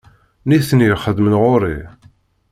[0.47, 1.77] Nitni xeddmen ɣer-i.